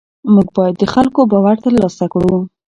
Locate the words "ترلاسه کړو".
1.65-2.35